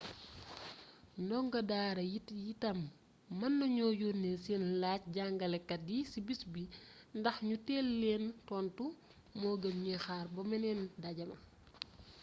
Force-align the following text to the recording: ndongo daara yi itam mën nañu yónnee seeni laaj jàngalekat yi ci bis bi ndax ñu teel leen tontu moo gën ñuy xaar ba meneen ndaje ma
ndongo 1.23 1.59
daara 1.69 2.01
yi 2.11 2.19
itam 2.53 2.79
mën 3.37 3.53
nañu 3.59 3.85
yónnee 4.01 4.35
seeni 4.43 4.67
laaj 4.81 5.01
jàngalekat 5.15 5.83
yi 5.93 5.99
ci 6.11 6.19
bis 6.27 6.41
bi 6.53 6.63
ndax 7.19 7.37
ñu 7.47 7.55
teel 7.65 7.87
leen 8.01 8.23
tontu 8.47 8.85
moo 9.39 9.55
gën 9.61 9.75
ñuy 9.83 9.99
xaar 10.05 10.25
ba 10.35 10.41
meneen 10.51 10.79
ndaje 10.97 11.23
ma 11.29 11.37